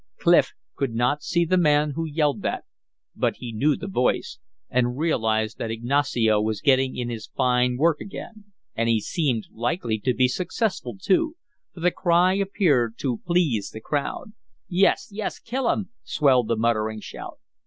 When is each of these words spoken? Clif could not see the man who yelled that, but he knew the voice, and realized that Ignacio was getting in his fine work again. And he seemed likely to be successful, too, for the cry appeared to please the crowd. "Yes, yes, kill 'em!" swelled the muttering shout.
Clif 0.17 0.53
could 0.75 0.95
not 0.95 1.21
see 1.21 1.45
the 1.45 1.59
man 1.59 1.91
who 1.91 2.05
yelled 2.07 2.41
that, 2.41 2.63
but 3.15 3.35
he 3.35 3.53
knew 3.53 3.75
the 3.75 3.85
voice, 3.87 4.39
and 4.67 4.97
realized 4.97 5.59
that 5.59 5.69
Ignacio 5.69 6.41
was 6.41 6.59
getting 6.59 6.97
in 6.97 7.09
his 7.09 7.27
fine 7.27 7.77
work 7.77 8.01
again. 8.01 8.45
And 8.73 8.89
he 8.89 8.99
seemed 8.99 9.45
likely 9.51 9.99
to 9.99 10.15
be 10.15 10.27
successful, 10.27 10.97
too, 10.99 11.35
for 11.75 11.81
the 11.81 11.91
cry 11.91 12.33
appeared 12.33 12.97
to 12.97 13.19
please 13.27 13.69
the 13.69 13.79
crowd. 13.79 14.31
"Yes, 14.67 15.07
yes, 15.11 15.37
kill 15.37 15.69
'em!" 15.69 15.89
swelled 16.03 16.47
the 16.47 16.57
muttering 16.57 16.99
shout. 16.99 17.37